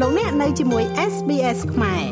[0.00, 2.04] លោកអ្នកនៅជាមួយ SBS ខ្មែរ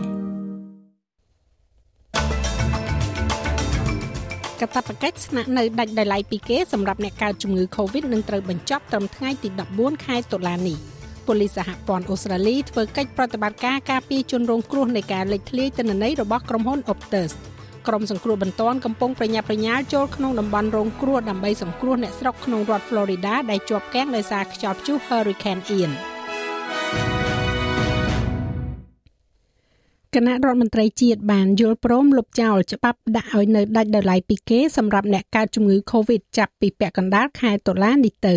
[4.60, 10.76] កតាបកិច្ចស្នាក់នៅដាច់ដោយឡែកពីគេសម្រាប់អ្នកកើតជំងឺ Covid នឹងត្រូវបញ្ចប់ត្រឹមថ្ងៃទី14ខែតុលានេះ
[11.26, 17.32] ប៉ូលីសសហព័ន្ធអូស្ត្រាលីធ្វើកិច្ចប្រតិបត្តិការការពារជនរងគ្រោះនៃការលេចធ្លាយទិន្នន័យរបស់ក្រុមហ៊ុន Optus
[17.86, 25.94] ក្រុមសង្គ្រោះបន្ទាន់កំពុងប្រញាប់ប្រញាល់ចូលក្នុងតំបន់រងគ្រោះដើម្បីសង្គ្រោះអ្នកស្រុកក្នុងរដ្ឋ Florida ដែលជាប់គាំងដោយសារខ្យល់ព្យុះ Hurricane Ian
[30.16, 38.36] គណៈរដ្ឋមន្ត្រីជាតិបានយល់ព្រមលុបចោលច្បាប់ដាក់ឲ្យនៅដាច់ដោយឡែកពីគេសម្រាប់អ្នកកើតជំងឺ Covid ចាប់ពីពាក់កណ្ដាលខែតុលានេះទៅ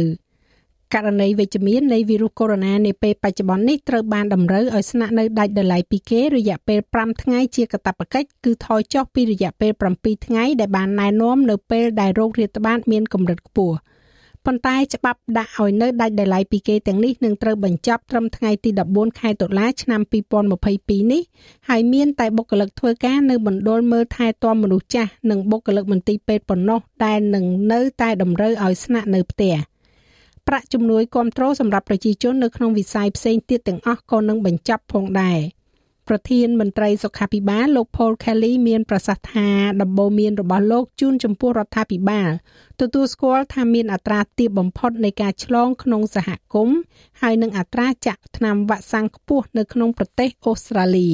[0.94, 13.78] ករណីវិជ្ជមាននៃវីរុសកូវីដ -19 នាពេលបច្ចុប្បន្ននេះត្រូវបានតម្រូវឲ្យស្នាក់នៅដាច់ដោយឡែកពីគេរយៈពេល5ថ្ងៃជាកាតព្វកិច្ចគឺថយចុះពីរយៈពេល7ថ្ងៃដែលបានណែនាំនៅពេលដែលโรគរាតត្បាតមានកម្រិតខ្ពស់
[14.45, 20.02] ប៉ុន្តែច្បាប់ដាក់ឲ្យនៅដាច់ដោយឡែកពីគេទាំងនេះនឹងត្រូវបញ្ចប់ត្រឹមថ្ងៃទី14ខែតុលាឆ្នាំ
[20.55, 21.21] 2022នេះ
[21.70, 29.55] ហើយមានតែបុគ្គលិកធ្វើការនៅមណ្ឌលមើលថែទាំមនុស្សចាស់និងបុគ្គលិកមន្ទីរពេទ្យប៉ុណ្ណោះដែលនឹងនៅតែតម្រូវឲ្យស្នាក់នៅផ្ទះ
[30.48, 35.40] ប្រាក់ជំនួយគ្រប់គ្រងសម្រាប់ប្រជាជននៅក្នុងវិស័យផ្សេងទៀតទាំងអស់ក៏នឹងបញ្ចប់ផងដែរ។
[36.10, 39.50] ប្រធានមន្ត្រីសុខាភិបាលលោក Paul Kelly មានប្រសាសន៍ថា
[39.82, 42.32] ដំបូន្មានរបស់លោកជូនចំពោះរដ្ឋាភិបាល
[42.82, 46.78] ទទួលស្គាល់ថាមានអត្រាទាបបំផុតនៃការឆ្លងក្នុងសហគមន៍
[47.22, 51.12] ហើយនឹងអត្រាចាក់ថ្នាំវ៉ាក់សាំងខ្ពស់នៅក្នុងប្រទេសអូស្ត្រាលី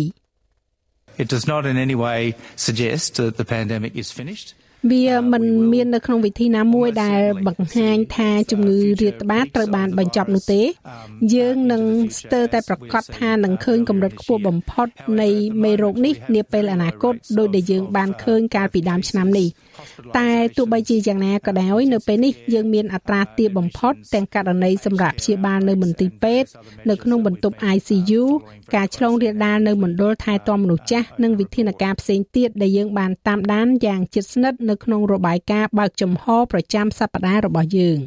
[1.23, 2.19] It does not in any way
[2.67, 4.47] suggest that the pandemic is finished.
[4.89, 5.43] វាមិន
[5.73, 10.61] មាននៅក្នុងវិធីណាមួយដែលបង្ហាញថាជំងឺរាតត្បាតត្រូវបានបញ្ចប់នោះទេ
[11.35, 11.83] យើងនឹង
[12.19, 14.87] ស្ទើរតែប្រកាសថានឹងឃើញកម្រិតខ្ពស់បំផុត
[15.21, 15.27] នៃ
[15.63, 19.47] មេរោគនេះនាពេលអនាគតដោយដែលយើងបានឃើញកាលពីដើមឆ្នាំនេះ
[20.17, 26.49] តែទោះបីជាយ៉ាងណាក៏ដោយនៅពេលនេះយើងមានអត្រាទាបបំផុតទាំងករណីសម្រាប់ព្យាបាលនៅមន្ទីរពេទ្យ
[26.89, 28.23] នៅក្នុងបន្ទប់ ICU
[28.75, 37.99] ការឆ្លងរាលដាលនៅមណ្ឌលថែទាំមនុស្សចាស់និងវិធានការផ្សេងទៀតដែលយើងបានតាមដានយ៉ាងជិតស្និទ្ធនៅក្នុងរបាយការណ៍បើកចំហប្រចាំសប្តាហ៍របស់យើង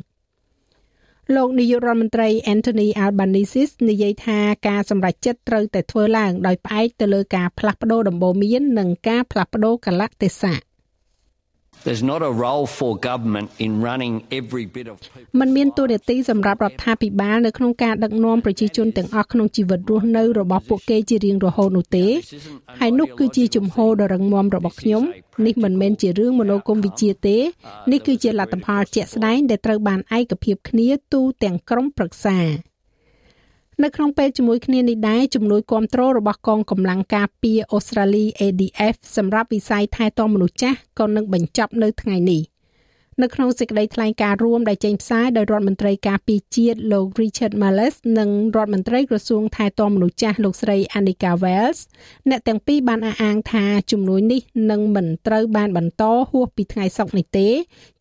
[1.35, 4.39] លោកនាយករដ្ឋមន្ត្រី Anthony Albanese និយាយថា
[4.69, 10.74] ការសម្រេចចិត្តត្រូវតែធ្វើឡើងដោយផ្អែកទៅលើការផ្លាស់ប្តូរដំបូន្មាននិងការផ្លាស់ប្តូរកលៈទេសៈ
[11.87, 14.97] There's not a role for government in running every bit of
[15.41, 22.07] มันមានតួនាទីសម្រាប់រដ្ឋាភិបាលនៅក្នុងការដឹកនាំប្រជាជនទាំងអស់ក្នុងជីវិតរស់នៅរបស់ពួកគេជារៀងរហូតនោះទេ
[22.81, 25.03] ហើយនោះគឺជាជំហរដ៏រឹងមាំរបស់ខ្ញុំ
[25.47, 27.37] នេះមិនមែនជារឿងមនោគមវិជ្ជាទេ
[27.93, 32.39] នេះគឺជាលទ្ធផលជាក់ស្ដែងដែលត្រូវបានឯកភាពគ្នាទូទាំងក្រុមប្រឹក្សា
[33.83, 42.43] នៅក្នុងពេលជាមួយគ្នានេះដែរជំនួយគ្រប់គ្រងរបស់កងកម្លាំងការពារអូស្ត្រាលី ADF សម្រាប់វិស័យថែទាំមនុស្សចាស់ក៏នឹងបញ្ចប់នៅថ្ងៃនេះ
[43.23, 51.79] នៅក្នុងសេចក្តីថ្លែងការណ៍រួមដែលចេញផ្សាយដោយរដ្ឋមន្ត្រីការពារជាតិលោក Richard Marles និងរដ្ឋមន្ត្រីក្រសួងថែទាំមនុស្សចាស់លោកស្រី Anika Wells
[52.31, 57.49] អ្នកទាំងពីរបានអះអាងថាជំនួយនេះនឹងមិនត្រូវបានបន្តហួសពីថ្ងៃសុក្រនេះទេ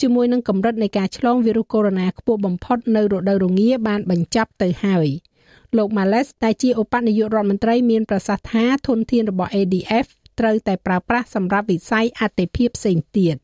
[0.02, 5.10] ជាមួយនឹងកម្រិតនៃការឆ្លងវីរុសកូវីដ -19 ខ្ពស់បំផុតនៅរដូវរងាបានបញ្ចប់ទៅហើយ។
[5.78, 10.08] លោក Males ដែលជាឧបនាយករដ្ឋមន្ត្រីមានប្រសាសន៍ថាធនធានរបស់ ADF
[10.40, 13.38] ត្រូវតែប្រើប្រាស់សម្រាប់វិស័យអតិភិបផ្សេងទៀត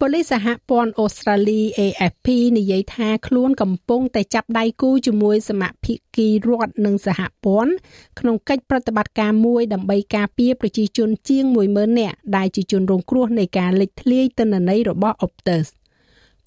[0.00, 2.26] ប៉ូលីសសហព័ន្ធអូស្ត្រាលី AFP
[2.58, 7.72] និយាយថាខ្លួនកំពុងតែចាប់ដៃគូជាមួយសមាភិកីរដ្ឋនិងសហព័ន្ធ
[8.18, 15.66] ក្នុងកិច្ចប្រតិបត្តិការមួយដើម្បីការពារប្រជាជនជាង10000នាក់ដែលជាជនរងគ្រោះនៃការលេចធ្លាយទិន្នន័យរបស់ Optus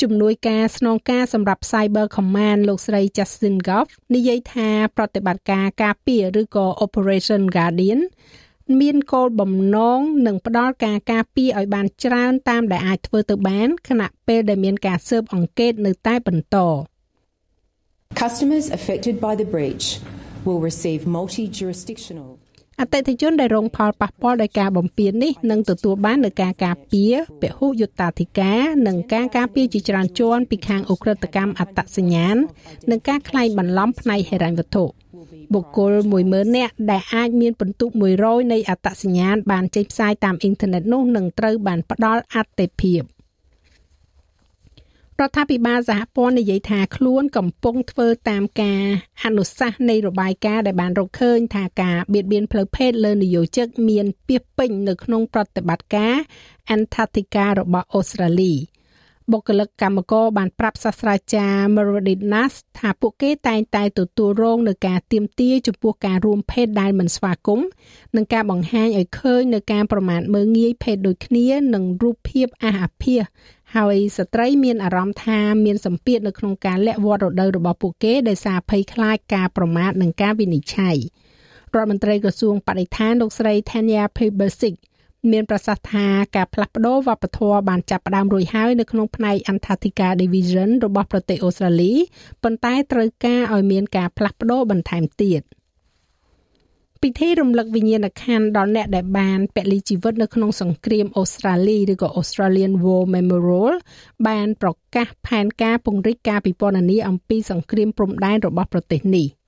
[0.01, 8.01] ជំនួយការស្នងការសម្រាប់ Cyber Command លោកស្រី Justin Goff និយាយថាប្រតិបត្តិការការពារឬក៏ Operation Guardian
[8.81, 16.57] មានគោលបំណងនឹងផ្ដល់ការការពារឲ្យបានច្រើនតាមដែលអាចធ្វើទៅបានខណៈពេលដែលមានការស៊ើបអង្កេតនៅតែបន្ត
[18.23, 19.85] Customers affected by the breach
[20.45, 22.31] will receive multi-jurisdictional
[22.79, 32.35] អតិថិជនដែលរងផលប៉ះពាល់ដោយការបំពាននេះនឹងទទួលបាននូវការការពារពហុយុត្តាធិការនិងការការពារជាច្រើនជាន់ពីខាងអ ுக ្រិតកម្មអត្តសញ្ញាណ
[32.90, 34.85] និងការក្លែងបន្លំផ្នែកហិរញ្ញវត្ថុ
[35.53, 35.93] បុគ្គល
[36.25, 37.85] 10000នាក់ដែលអាចមានពិន្ទុ
[38.20, 43.02] 100នៃអត្តសញ្ញាណបានចេញផ្សាយតាមអ៊ីនធឺណិតនោះនឹងត្រូវបានផ្ដល់អត្ថិភាព
[45.21, 48.83] រដ្ឋាភិបាលសហព័ន្ធនិយាយថាខ្លួនកំពុងធ្វើតាមការ
[49.23, 56.15] អនុសាសន៍នៃរបាយការណ៍ដែលបានរកឃើញថាការបៀតបៀនផ្លូវភេទលើនយោជិកមានពាសពេញនៅក្នុងប្រតិបត្តិការ
[56.75, 58.53] Antarctica របស់អូស្ត្រាលី
[59.31, 67.67] បុគ្គលិកកម្មករបានប្រាប់សាស្ត្រាចារ្យ Meredith Nass ថាពួកគេតែងតែទទួលរងនឹងការទាមទារចំពោះការរួមភេទដែលមិនស្វាគមន៍
[68.15, 73.21] និងការបង្ហាញឲ្យឃើញនៅការប្រមាថមើលងាយភេទដូចគ្នានិងរូបភាពអាសអាភាស
[73.78, 80.97] ហើយស្ត្រីមានអារម្មណ៍ថាមានសម្ពាធនៅក្នុងការលាក់វត្តរដូវរបស់ពួកគេដោយសារភ័យខ្លាចការប្រមាថនិងការវិនិច្ឆ័យ
[81.75, 84.75] រដ្ឋមន្ត្រីក្រសួងបរិស្ថានលោកស្រី Tanya Plibersik
[85.31, 91.93] មានប្រសាសន៍ថាការផ្លាស់ប្ដូរវប្បធម៌បានចាប់ផ្ដើមរួចហើយនៅក្នុងផ្នែក Antarctica Division របស់ប្រទេសអូស្ត្រាលី
[92.43, 95.41] ប៉ុន្តែត្រូវការឲ្យមានការផ្លាស់ប្ដូរបន្ថែមទៀត
[97.03, 103.73] ពិធីរំលឹកវិញ្ញាណក្ខន្ធដល់អ្នកដែលបានពលីជីវិតនៅក្នុងសង្គ្រាមអូស្ត្រាលីឬក៏ Australian War Memorial
[104.28, 109.28] បានប្រកាសផែនការពង្រីកការពិពណ៌នាអំពីសង្គ្រាមព្រំដែនរបស់ប្រទេសនេះ។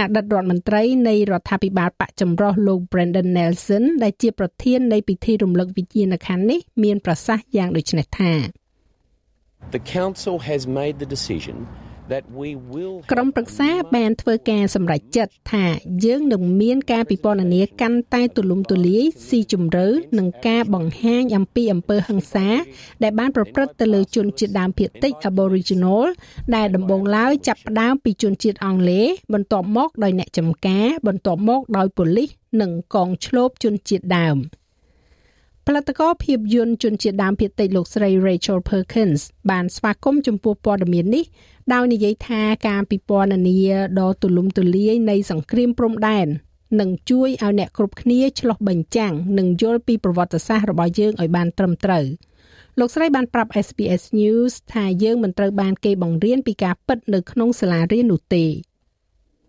[0.00, 8.32] អតីតរដ្ឋមន្ត្រីនៃរដ្ឋាភិបាលបកចម្រុះលោក Brendan Nelson ដែលជាប្រធាននៃពិធីរំលឹកវិញ្ញាណក្ខន្ធនេះមានប្រសាសន៍យ៉ាងដូចនេះថា
[9.76, 11.56] The council has made the decision
[13.12, 15.66] ក្រុមប្រឹក្សាបានធ្វើការសម្រេចចិត្តថា
[16.04, 19.86] យើងនឹងមានការពិពណ៌នាកាន់តែទូលំទូលាយស៊ីជម្រៅ
[20.18, 22.48] និងការបង្ហាញអំពីអំពើហិង្សា
[23.02, 26.04] ដែលបានប្រព្រឹត្តទៅលើជនជាតិដើមភាគតិច Aboriginal
[26.56, 32.30] ដែលដំបូងឡើយចាប់ផ្ដើមពីជនជាតិអង់គ្លេសបន្ទាប់មកដោយអ្នកចម្ការបន្ទាប់មកដោយប៉ូលីស
[32.60, 34.38] និងកងឈ្លបជនជាតិដើម។
[35.66, 39.20] ផលិតករភាពយន្តជនជាតិដើមភាគតិចលោកស្រី Rachel Perkins
[39.50, 41.24] បានស្វាគមន៍ចំពោះព័ត៌មាននេះ
[41.72, 43.58] ដោយនិយាយថាការពិពណ៌នា
[44.00, 46.26] ដ៏ទូលំទូលាយនៃសង្គ្រាមព្រំដែន
[46.80, 52.04] នឹងជួយឲ្យអ្នកគ្រប់គ្នាឆ្លោះបញ្ចាំងនិងយល់ពីប្រវត្តិសាស្ត្ររបស់យើងឲ្យបានត្រឹមត្រូវ
[52.78, 58.44] លោកស្រីបានប្រាប់ SBS News ថាយើងមិនត្រូវបានគេបង្រៀនពីការពិតនៅក្នុងសាលារៀននោះទេ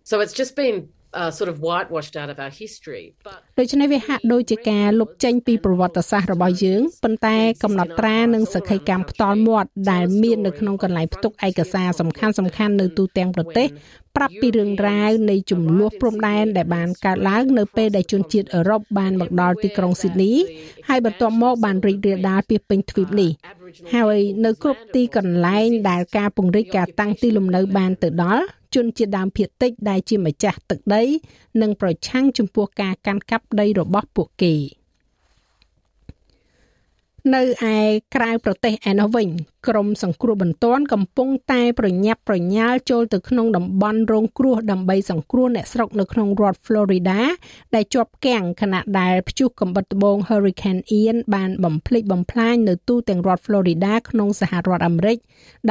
[0.10, 0.93] So it's just been uh,
[1.38, 13.68] sort of whitewashed out of our history but ដូច្នេះវាហាក់ដូចជាការលុបចេញពីប្រវត្តិសាស្ត្ររបស់យើងប៉ុន្តែកំណត់ត្រានិងសក្ខីកម្មផ្ទាល់មាត់ដែលមាននៅក្នុងកន្លែងផ្ទុកឯកសារសំខាន់សំខាន់នៅទូទាំងប្រទេស
[14.16, 20.32] ប្រាប់ពីរឿងរ៉ាវនៃចំនួនព្រំដែនដែលបានកើតឡើងនៅពេលដែលជនជាតិអឺរ៉ុបបានមកដល់ទីក្រុងស៊ីដនី
[20.88, 23.32] ហើយបន្ទាប់មកបានរីករាលដាលពីពេញទ្វីបនេះ
[23.96, 28.44] ហើយនៅគ្រប់ទីកន្លែងដែលការពង្រីកការតាំងទីលំនៅបានទៅដល់
[28.76, 31.04] ជនជាតិដើមភាគតិចដែលជាម្ចាស់ទឹកដី
[31.62, 34.54] និងប្រឆាំងចំពោះការកាន់កាប់ដីរបស់ពួកគេ។
[37.32, 37.42] នៅ
[37.74, 37.78] ឯ
[38.16, 39.30] ក្រៅប្រទេសឯណោះវិញ
[39.68, 47.20] ក្រមសង្គ្រោះបន្ទាន់កំពុងតែប្រញាប់ប្រញាល់ចូលទៅក្នុងតំបន់រងគ្រោះដើម្បីសង្គ្រោះអ្នកស្រុកនៅក្នុងរដ្ឋ Florida
[47.76, 55.18] ដែលជាប់គាំងខណៈដែលព្យុះកំបុតត្បូង Hurricane Ian បានបំផ្លិចបំផ្លាញនៅទូទាំងរដ្ឋ Florida ក្នុងសហរដ្ឋអាមេរិក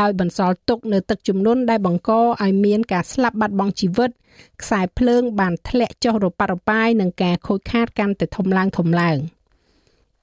[0.01, 2.11] ដោយបន្សល់ទុកនៅទឹកជំនន់ដែលបង្ក
[2.43, 4.11] ឲ្យមានការស្លាប់បាត់បង់ជីវិត
[4.63, 9.19] ខ្សែភ្លើងបានធ្លាក់ចុះរប៉ាត់រប៉ាយនិងការខូចខាតកាន់តែធំឡើងធំឡើង។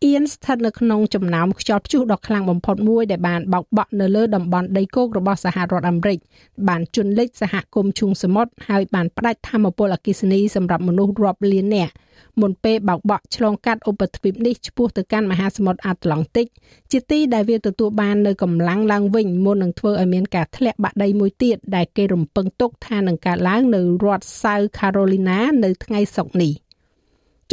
[0.05, 6.19] អៀនស្ថិតនៅក្នុងចំណោមខ្យល់ព្យុះដ៏ខ្លាំងបំផុតមួយដែលបានបោកបក់នៅលើតំបន់ដីគោករបស់សហរដ្ឋអាមេរិក
[6.67, 11.93] បានជន់លិចសហគមន៍ឈូងសមុទ្រហើយបានផ្ដាច់ធម្មពលអគ្គិសនីសម្រាប់មនុស្សរាប់លាននាក់
[12.41, 16.47] មុនពេលបោកបក់ឆ្លងកាត់ឧបទ្វីបនេះឆ្ពោះទៅកាន់មហាសមុទ្រអាត្លង់តិក
[16.91, 26.53] ជាទីដែលវាទទួលបាននៅកម្លាំងឡើងវិញមុននឹងធ្វើឲ្យមានការធ្លាក់បាក់ដីមួយទៀតដែលគេរំពឹងទុកថានឹងកើតឡើងនៅរដ្ឋ South Carolina នៅថ្ងៃសុក្រនេះ។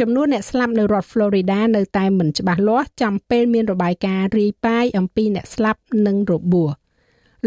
[0.01, 6.71] ចំនួនអ្នកស្លាប់នៅរដ្ឋ Florida នៅតែមិនច្បាស់លាស់ចំពេលមានរបាយការណ៍រាយប៉ាយអំពីអ្នកស្លាប់និងរបួស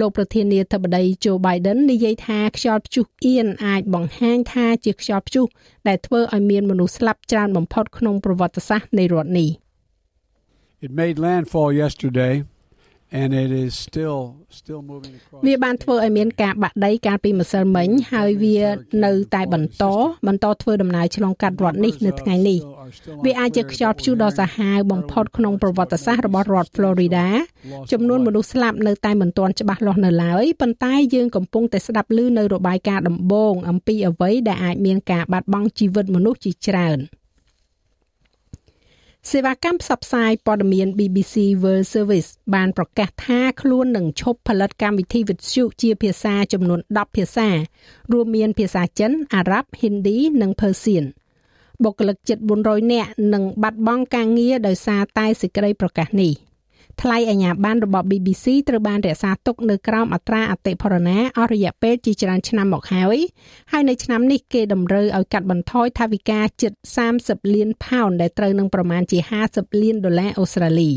[0.01, 5.47] លោកប្រធានាធិបតី Joe Biden និយាយថាខ្យល់ព្យុះអៀនអាចបង្ហាញថាជាខ្យល់ព្យុះ
[5.89, 9.51] ដែលធ្វើឲ្យមានមនុស្សស្លាប់ច្រើនបំផុតក្នុងប្រវត្តិសាស្ត្រនៃរដ្ឋនេះ
[10.85, 12.35] It made landfall yesterday
[13.13, 14.21] and it is still
[14.61, 18.59] still moving across វាបានធ្វើឲ្យមានការបាក់ដីកាលពីម្សិលមិញហើយវា
[19.05, 19.85] នៅតែបន្ត
[20.27, 22.59] បន្តធ្វើដំណើរឆ្លងកាត់រដ្ឋនេះនៅថ្ងៃនេះ
[23.25, 27.27] វាអាចជាខ្យល់ព្យុះដ៏សាហាវបំផុតក្នុងប្រវត្តិសាស្ត្ររបស់រដ្ឋ Florida
[27.93, 37.01] ចំនួនមនុស្សស្លាប់នៅតែមិនទាន់ច្បាស់លាស់នៅឡើយប៉ុន្តែយើងកំពុងតែស្ដាប់ឮនៅរបាយការណ៍ដំបូងអំពីអ្វីដែលអាចមានការបាត់បង់ជីវិតមនុស្សជាច្រើន។
[39.29, 47.49] សេវាកម្មផ្សព្វផ្សាយព័ត៌មាន BBC World Service បានប្រកាសថាខ្លួននឹងឈប់ផលិតកម្មវិធីវិទ្យុជាភាសាចំនួន10ភាសា
[48.13, 51.05] រួមមានភាសាចិន អារ៉ាប់ហិណ្ឌីនិងភើសៀន
[51.85, 56.33] បុគ្គលិកជិត400នាក់នឹងបាត់បង់ការងារដោយសារតែសេចក្តីប្រកាសនេះ។
[57.01, 63.19] ថ្លៃអាជ្ញាប័ណ្ណរបស់ BBC ត្រូវបានរក្សាទុកនៅក្រោមអត្រាអតិផរណាអស់រយៈពេលជាច្រើនឆ្នាំមកហើយ
[63.73, 66.73] ហើយនៅឆ្នាំនេះគេតម្រូវឲ្យកាត់បន្ថយថវិកាជិត
[67.13, 69.19] 30លានផោនដែលត្រូវនឹងប្រមាណជា
[69.51, 70.93] 50លានដុល្លារអូស្ត្រាលី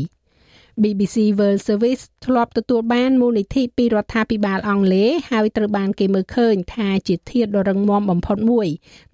[0.82, 8.68] BBC World Service ធ្លាប់ទទួលបានមូលនិធិពីរដ្ឋាភិបាលអង់គ្លេសហើយត្រូវបានគេមើលឃើញថាជាធាតុដ៏រឹងមាំបំផុតមួយ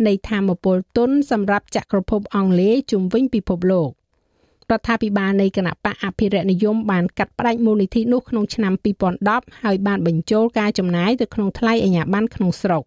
[0.07, 3.91] នៃធម្មពលទុនសម្រាប់ចក្រភពអង់គ្លេសជុំវិញពិភពលោក
[4.71, 8.73] រដ្ឋាភិបាលនៃគណៈបកអភិរក្សនិយមបានកាត់ផ្តាច់មូលនិធិនោះក្នុងឆ្នាំ
[9.19, 12.85] 2010ហើយបានបញ្ចូលការចំណាយទៅក្នុងថ្លៃអាជ្ញាប័ណ្ណក្នុងស្រុក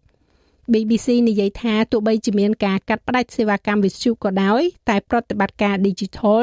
[0.72, 6.42] BBC និយាយថាទោះបីជាមានការកាត់ផ្តាច់សេវាកម្មវិទ្យុក៏ដោយ តែប្រតិបត្តិការ Digital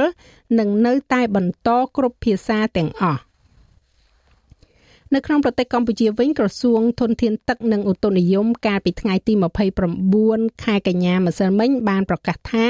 [0.60, 3.21] នឹងនៅតែបន្តគ្រប់ភាសាទាំងអស់
[5.15, 9.33] នៅក្នុងប្រទេសកម្ពុជាវិញក្រសួងធនធានទឹកនិងឧតុនិយមកាលពីថ្ងៃទី
[9.97, 12.67] 29ខែកញ្ញាម្សិលមិញបានប្រកាសថា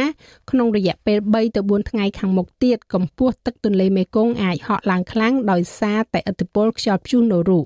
[0.50, 7.62] ក្នុងរយៈពេល3ទៅ4ថ្ងៃខាងមុខទៀតកម្ពស់ទឹកទន្លេមេគង្គអាចហក់ឡើងខ្លាំងដោយសារតែឥទ្ធិពលខ្យល់ព្យុះនូរុ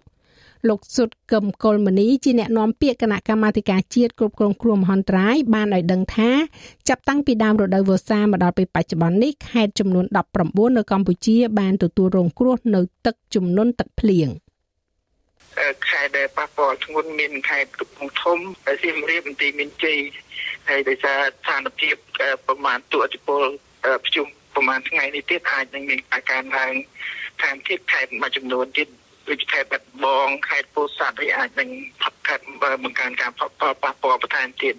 [0.70, 6.32] លោកសុតកឹមកុលមនីជាអ្នកនាំពាក្យគណៈកម្មាធិការជាតិគ្រប់គ្រងគ្រោះមហន្តរាយបានឲ្យដឹងថា
[6.89, 10.05] ចាប់តាំងពីដើមរដូវវស្សាមកដល់ពេលបច្ចុប្បន្ននេះខេត្តចំនួន
[10.41, 14.29] 19នៅកម្ពុជាបានទទួលរងគ្រោះនៅទឹកជំនន់ទឹកភ្លៀង។
[15.90, 18.40] ខេត្តដែលប៉ះពាល់ធ្ងន់មានខេត្តកំពង់ធំ
[18.84, 20.00] សៀមរាបបន្ទាយមានជ័យ
[20.70, 21.96] ហើយដោយសារស្ថានភាព
[22.48, 23.44] ប្រមាណទូអតិពល
[24.04, 28.88] ប្រជុំប្រមាណថ្ងៃនេះទៀតអាចនឹងមានអាការឡើងស្ថានភាពខេត្តមួយចំនួនទៀត
[29.30, 31.70] ដូចខេត្តបាត់បងខេត្តពោធិ៍សាត់ហើយអាចនឹង
[32.02, 32.46] ផាត់ខេត្ត
[32.84, 33.78] បង្កើនការប៉ះពាល់
[34.24, 34.76] បន្ថែមទៀត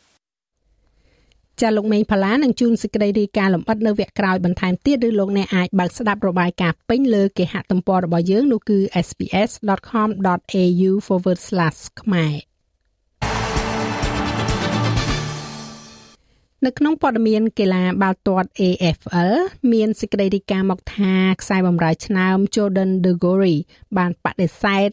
[1.61, 10.91] ចាលោកមេងផាឡានឹងជួនសេចក្តីរាយការណ៍លម្អិតនៅវគ្គក្រោយបន្ថែមទៀតឬលោកអ្នកអាចបើកស្ដាប់របាយការណ៍ពេញលើគេហទំព័ររបស់យើងនោះគឺ sps.com.au/
[12.01, 12.35] ខ្មែរ
[16.65, 19.33] នៅក្នុងព័ត៌មានកីឡាបាល់ទាត់ AFL
[19.73, 23.57] មានសេចក្តីរាយការណ៍មកថាខ្សែបម្រើឆ្នើម Jordan De Gory
[23.97, 24.89] បានបដិសេធ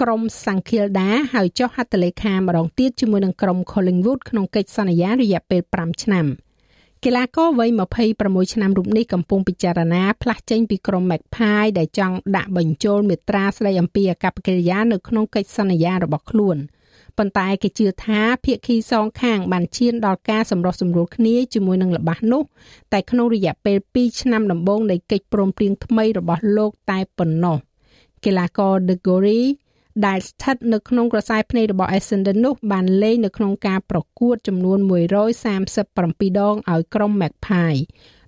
[0.00, 6.26] ក្រុមសាំងឃីលដាហើយចុះហត្ថលេខាម្ដងទៀតជាមួយនឹងក្រុម Collingwood ក្នុងកិច្ចសន្យារយៈពេល5ឆ្នាំ
[7.04, 7.70] កីឡាករវ័យ
[8.12, 16.56] 26ឆ្នាំរូបនេះកំពុងពិចារណាផ្លាស់ចេញពីក្រុម Magpie ដែលចង់ដាក់បញ្ចូលមេត្រាស្ដីអំពីអាកប្បកិរិយានៅក្នុងកិច្ចសន្យារបស់ខ្លួន
[17.18, 22.42] ប៉ុន្តែគេជឿថាភាគីសងខាងបានឈានដល់ការសម្រុះសម្រួលគ្នាជាមួយនឹងល្បះនោះ
[22.92, 27.56] តែក្នុងរយៈពេល2ឆ្នាំដំបូងនៃកិច្ចព្រមព្រៀងថ្មីរបស់លោកតែប៉ុណ្ណោះ
[28.24, 29.42] កីឡាករ De Gory
[30.06, 34.78] ដែលស្ថិតនៅក្នុងក្រសែភ្នែករបស់ Essendon នោះបានលេងនៅក្នុងការប្រកួតចំនួន
[35.58, 37.80] 137ដងឲ្យក្រុម Magpie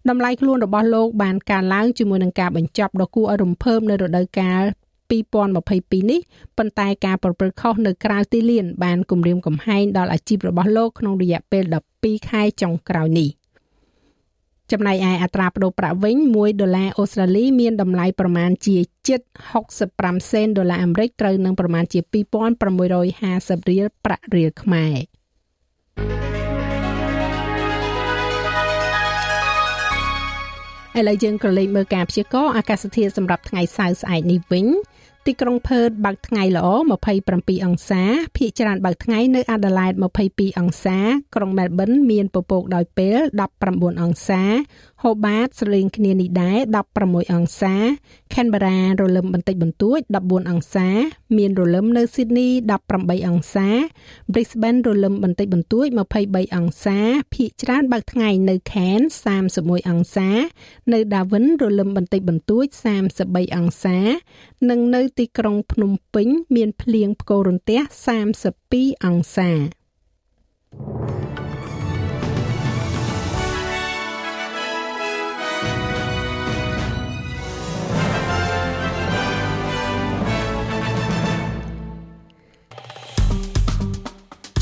[0.08, 4.62] តម្លៃខ្លួនរបស់លោកបានកើនឡើងជាមួយនឹងការបញ្ចប់ដ៏គួរឲ្យរំភើបនៅរដូវកាល
[5.10, 6.20] 2022នេះ
[6.58, 11.64] ប៉ុន្តែការប្រព្រឹត្តខុសនៅក្រៅទីលានបានគំរាមកំហែងដល់អាជីពរបស់លោកក្នុងរយៈពេល
[11.96, 13.30] 12ខែចុងក្រោយនេះ។
[14.72, 18.78] ចំណែកឯអត្រាប្តូរប្រាក់វិញ1ដុល្លារអូស្ត្រាលីមានតម្លៃប្រមាណជា
[19.08, 19.20] ជិត
[19.80, 24.96] 65សេនដុល្លារអាមេរិកត្រូវនឹងប្រមាណជា2650រៀលប្រាក់រៀលខ្មែរ
[30.98, 34.66] ឥឡូវយើងក៏លេខមើលការព្យាករណ៍អាកាសធាតុសម្រាប់ថ្ងៃសៅរ៍ស្អែកនេះវិញ
[35.26, 36.68] ទីក្រុងផឺតបើកថ្ងៃល្អ
[37.16, 38.02] 27អង្សា
[38.36, 39.92] ភាគច្រើនបើកថ្ងៃនៅអាដាលេដ
[40.26, 40.98] 22អង្សា
[41.34, 43.18] ក្រុងមែលប៊នមានពពកដោយពេល
[43.60, 44.42] 19អង្សា
[45.06, 46.58] ហូបាតស្រលេងគ្នានេះដែរ
[46.96, 47.74] 16អង្សា
[48.34, 50.88] ខេនបារ៉ារលឹមបន្តិចបន្តួច14អង្សា
[51.38, 52.48] មានរលឹមនៅស៊ីដនី
[52.88, 53.68] 18អង្សា
[54.32, 55.86] Brisbane រលឹមបន្តិចបន្តួច
[56.22, 56.98] 23អង្សា
[57.34, 59.14] ភាគច្រើនបើកថ្ងៃនៅ Cairns
[59.52, 60.28] 31អង្សា
[60.92, 62.66] នៅ Darwin រលឹមបន្តិចបន្តួច
[63.12, 63.98] 33អង្សា
[64.70, 67.80] និងនៅទីក្រុងភ្នំពេញ មានភ្លៀងផ្គររន្ទះ
[68.46, 69.83] 32អង្សា